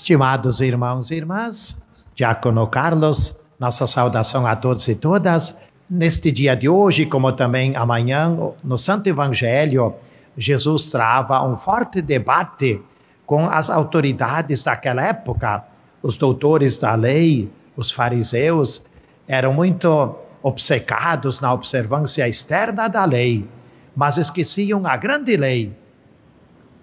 [0.00, 1.76] Estimados irmãos e irmãs,
[2.14, 5.54] Diácono Carlos, nossa saudação a todos e todas.
[5.90, 8.34] Neste dia de hoje, como também amanhã,
[8.64, 9.94] no Santo Evangelho,
[10.38, 12.80] Jesus trava um forte debate
[13.26, 15.64] com as autoridades daquela época.
[16.02, 18.82] Os doutores da lei, os fariseus,
[19.28, 23.46] eram muito obcecados na observância externa da lei,
[23.94, 25.76] mas esqueciam a grande lei,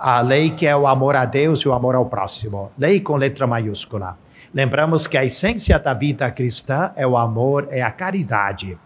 [0.00, 2.70] a lei que é o amor a Deus e o amor ao próximo.
[2.78, 4.16] Lei com letra maiúscula.
[4.54, 8.78] Lembramos que a essência da vida cristã é o amor, é a caridade.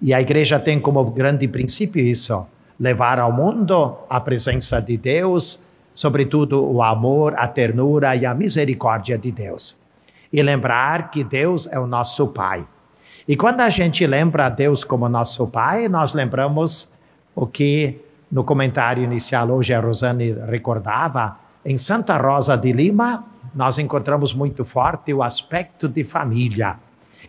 [0.00, 2.46] E a igreja tem como grande princípio isso:
[2.78, 9.16] levar ao mundo a presença de Deus, sobretudo o amor, a ternura e a misericórdia
[9.16, 9.76] de Deus.
[10.32, 12.64] E lembrar que Deus é o nosso Pai.
[13.26, 16.92] E quando a gente lembra Deus como nosso Pai, nós lembramos
[17.34, 23.78] o que no comentário inicial hoje a Rosane recordava, em Santa Rosa de Lima, nós
[23.78, 26.76] encontramos muito forte o aspecto de família.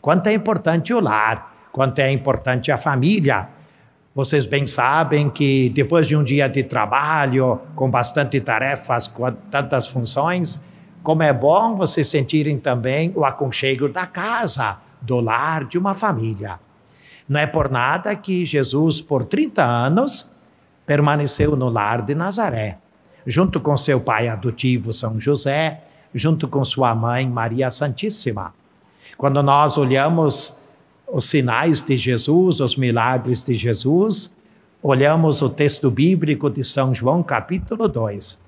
[0.02, 3.50] Quanto é importante o lar, quanto é importante a família.
[4.14, 9.88] Vocês bem sabem que depois de um dia de trabalho, com bastante tarefas, com tantas
[9.88, 10.62] funções,
[11.04, 16.60] como é bom vocês sentirem também o aconchego da casa, do lar, de uma família.
[17.30, 20.37] Não é por nada que Jesus, por 30 anos,
[20.88, 22.78] permaneceu no lar de Nazaré,
[23.26, 25.84] junto com seu pai adotivo São José,
[26.16, 28.54] junto com sua mãe Maria Santíssima.
[29.18, 30.66] Quando nós olhamos
[31.06, 34.34] os sinais de Jesus, os milagres de Jesus,
[34.82, 38.40] olhamos o texto bíblico de São João, capítulo 2.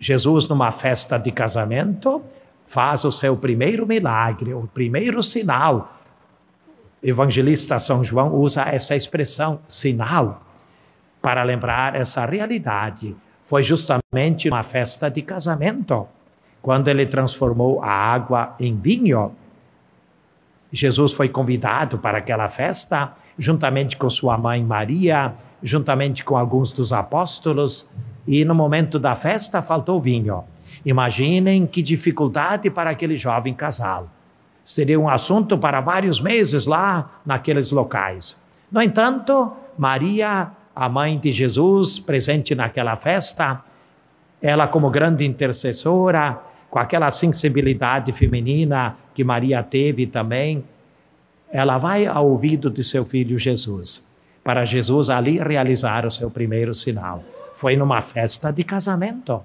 [0.00, 2.22] Jesus, numa festa de casamento,
[2.66, 5.98] faz o seu primeiro milagre, o primeiro sinal.
[7.02, 10.45] Evangelista São João usa essa expressão, sinal
[11.26, 13.16] para lembrar essa realidade.
[13.46, 16.06] Foi justamente uma festa de casamento,
[16.62, 19.32] quando ele transformou a água em vinho.
[20.72, 26.92] Jesus foi convidado para aquela festa, juntamente com sua mãe Maria, juntamente com alguns dos
[26.92, 27.88] apóstolos,
[28.24, 30.44] e no momento da festa faltou vinho.
[30.84, 34.08] Imaginem que dificuldade para aquele jovem casal.
[34.64, 38.40] Seria um assunto para vários meses lá naqueles locais.
[38.70, 43.64] No entanto, Maria a mãe de Jesus presente naquela festa,
[44.42, 46.38] ela como grande intercessora,
[46.68, 50.62] com aquela sensibilidade feminina que Maria teve também,
[51.50, 54.06] ela vai ao ouvido de seu filho Jesus,
[54.44, 57.24] para Jesus ali realizar o seu primeiro sinal.
[57.54, 59.42] Foi numa festa de casamento.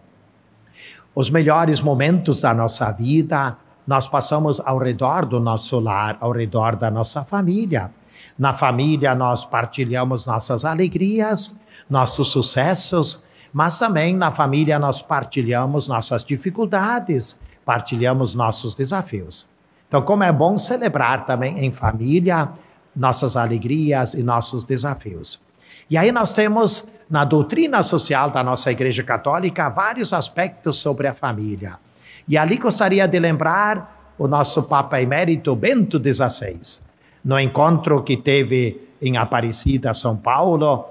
[1.15, 3.55] Os melhores momentos da nossa vida
[3.87, 7.89] nós passamos ao redor do nosso lar, ao redor da nossa família.
[8.37, 11.55] Na família, nós partilhamos nossas alegrias,
[11.89, 13.23] nossos sucessos,
[13.53, 19.47] mas também na família nós partilhamos nossas dificuldades, partilhamos nossos desafios.
[19.87, 22.49] Então, como é bom celebrar também em família
[22.95, 25.41] nossas alegrias e nossos desafios.
[25.89, 31.13] E aí nós temos na doutrina social da nossa Igreja Católica vários aspectos sobre a
[31.13, 31.77] família.
[32.27, 36.90] E ali gostaria de lembrar o nosso Papa Emérito Bento XVI
[37.23, 40.85] no encontro que teve em Aparecida, São Paulo,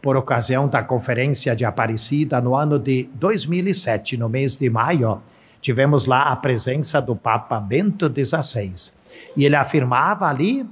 [0.00, 5.22] por ocasião da Conferência de Aparecida no ano de 2007, no mês de maio,
[5.60, 8.92] tivemos lá a presença do Papa Bento XVI.
[9.34, 10.68] E ele afirmava ali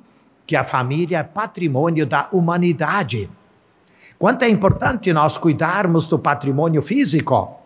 [0.47, 3.31] que a família é patrimônio da humanidade.
[4.19, 7.59] Quanto é importante nós cuidarmos do patrimônio físico.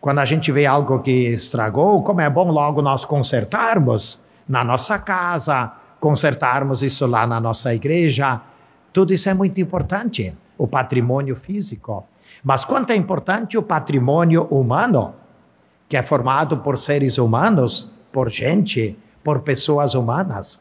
[0.00, 4.98] Quando a gente vê algo que estragou, como é bom logo nós consertarmos na nossa
[4.98, 8.40] casa, consertarmos isso lá na nossa igreja.
[8.92, 12.04] Tudo isso é muito importante, o patrimônio físico.
[12.42, 15.14] Mas quanto é importante o patrimônio humano,
[15.88, 20.60] que é formado por seres humanos, por gente, por pessoas humanas.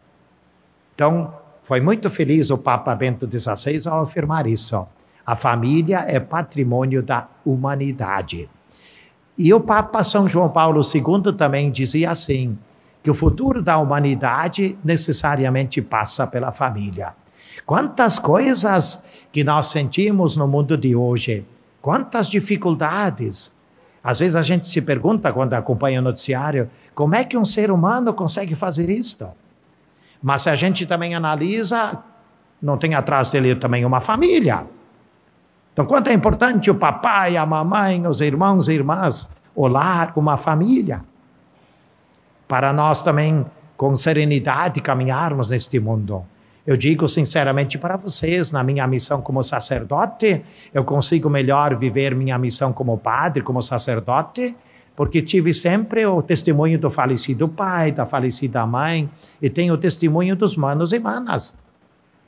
[0.93, 4.87] Então, foi muito feliz o Papa Bento XVI ao afirmar isso.
[5.25, 8.47] A família é patrimônio da humanidade.
[9.35, 12.59] E o Papa São João Paulo II também dizia assim:
[13.03, 17.13] que o futuro da humanidade necessariamente passa pela família.
[17.65, 21.45] Quantas coisas que nós sentimos no mundo de hoje,
[21.81, 23.53] quantas dificuldades.
[24.03, 27.71] Às vezes a gente se pergunta, quando acompanha o noticiário, como é que um ser
[27.71, 29.27] humano consegue fazer isto?
[30.21, 32.03] Mas se a gente também analisa,
[32.61, 34.65] não tem atrás dele também uma família.
[35.73, 40.35] Então, quanto é importante o papai, a mamãe, os irmãos e irmãs, o lar, uma
[40.35, 41.03] família
[42.51, 43.45] para nós também,
[43.77, 46.25] com serenidade, caminharmos neste mundo.
[46.67, 50.43] Eu digo sinceramente para vocês, na minha missão como sacerdote,
[50.73, 54.53] eu consigo melhor viver minha missão como padre, como sacerdote,
[54.97, 59.09] porque tive sempre o testemunho do falecido pai, da falecida mãe,
[59.41, 61.57] e tenho o testemunho dos manos e manas.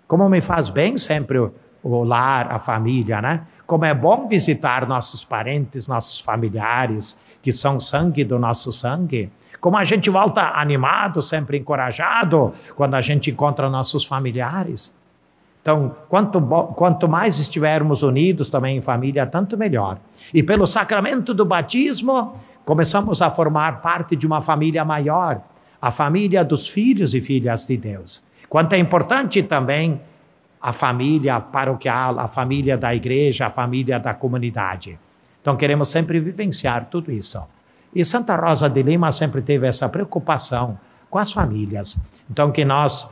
[0.07, 1.53] Como me faz bem sempre o,
[1.83, 3.41] o lar, a família, né?
[3.67, 9.29] Como é bom visitar nossos parentes, nossos familiares, que são sangue do nosso sangue.
[9.63, 14.93] Como a gente volta animado, sempre encorajado, quando a gente encontra nossos familiares.
[15.61, 19.99] Então, quanto, quanto mais estivermos unidos também em família, tanto melhor.
[20.33, 25.41] E pelo sacramento do batismo, começamos a formar parte de uma família maior,
[25.81, 28.21] a família dos filhos e filhas de Deus.
[28.49, 30.01] Quanto é importante também
[30.61, 34.99] a família paroquial, a família da igreja, a família da comunidade.
[35.41, 37.41] Então, queremos sempre vivenciar tudo isso.
[37.95, 40.77] E Santa Rosa de Lima sempre teve essa preocupação
[41.09, 41.99] com as famílias.
[42.29, 43.07] Então, que nós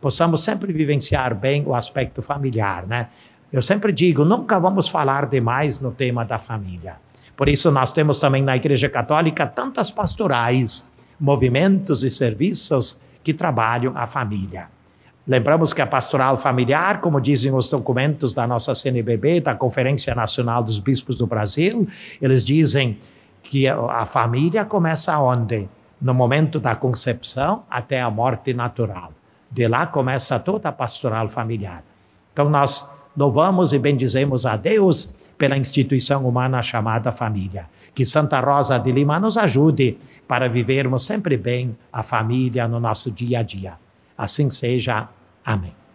[0.00, 3.08] possamos sempre vivenciar bem o aspecto familiar, né?
[3.52, 6.96] Eu sempre digo, nunca vamos falar demais no tema da família.
[7.36, 13.92] Por isso nós temos também na Igreja Católica tantas pastorais, movimentos e serviços que trabalham
[13.96, 14.68] a família.
[15.26, 20.62] Lembramos que a pastoral familiar, como dizem os documentos da nossa CNBB, da Conferência Nacional
[20.62, 21.88] dos Bispos do Brasil,
[22.22, 22.98] eles dizem
[23.50, 25.68] que a família começa onde?
[26.00, 29.12] No momento da concepção até a morte natural.
[29.50, 31.82] De lá começa toda a pastoral familiar.
[32.32, 37.66] Então nós louvamos e bendizemos a Deus pela instituição humana chamada família.
[37.94, 39.98] Que Santa Rosa de Lima nos ajude
[40.28, 43.74] para vivermos sempre bem a família no nosso dia a dia.
[44.18, 45.08] Assim seja.
[45.44, 45.85] Amém.